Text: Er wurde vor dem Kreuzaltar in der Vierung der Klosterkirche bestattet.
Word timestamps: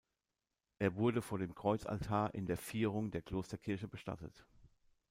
Er 0.79 0.95
wurde 0.95 1.21
vor 1.21 1.37
dem 1.37 1.53
Kreuzaltar 1.53 2.33
in 2.33 2.47
der 2.47 2.57
Vierung 2.57 3.11
der 3.11 3.21
Klosterkirche 3.21 3.87
bestattet. 3.87 4.47